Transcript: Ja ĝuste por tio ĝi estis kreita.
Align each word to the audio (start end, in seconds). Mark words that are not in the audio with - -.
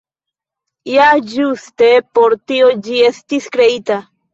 Ja 0.93 1.11
ĝuste 1.35 1.93
por 2.19 2.39
tio 2.49 2.75
ĝi 2.89 3.09
estis 3.15 3.57
kreita. 3.59 4.07